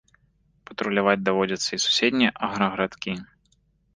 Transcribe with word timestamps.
Патруляваць 0.67 1.19
даводзіцца 1.27 1.69
і 1.77 1.79
суседнія 1.85 2.31
аграгарадкі. 2.47 3.13